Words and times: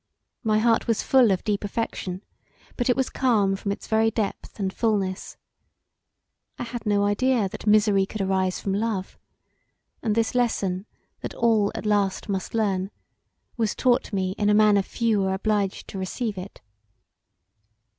My 0.43 0.57
heart 0.57 0.87
was 0.87 1.03
full 1.03 1.29
of 1.29 1.43
deep 1.43 1.63
affection, 1.63 2.23
but 2.75 2.89
it 2.89 2.95
was 2.95 3.07
calm 3.11 3.55
from 3.55 3.71
its 3.71 3.85
very 3.85 4.09
depth 4.09 4.59
and 4.59 4.73
fulness. 4.73 5.37
I 6.57 6.63
had 6.63 6.87
no 6.87 7.03
idea 7.03 7.47
that 7.49 7.67
misery 7.67 8.07
could 8.07 8.19
arise 8.19 8.59
from 8.59 8.73
love, 8.73 9.19
and 10.01 10.15
this 10.15 10.33
lesson 10.33 10.87
that 11.19 11.35
all 11.35 11.71
at 11.75 11.85
last 11.85 12.27
must 12.29 12.55
learn 12.55 12.89
was 13.57 13.75
taught 13.75 14.11
me 14.11 14.31
in 14.39 14.49
a 14.49 14.55
manner 14.55 14.81
few 14.81 15.23
are 15.25 15.35
obliged 15.35 15.87
to 15.89 15.99
receive 15.99 16.35
it. 16.35 16.61